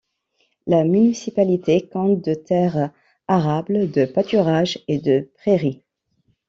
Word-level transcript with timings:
La 0.65 0.83
municipalité 0.83 1.87
compte 1.87 2.25
de 2.25 2.33
terres 2.33 2.89
arables, 3.27 3.91
de 3.91 4.05
pâturages 4.05 4.79
et 4.87 4.97
de 4.97 5.29
prairies. 5.35 5.83